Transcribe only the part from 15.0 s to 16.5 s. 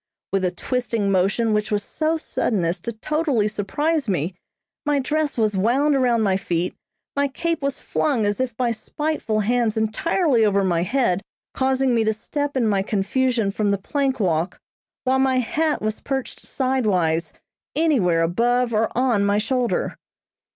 while my hat was perched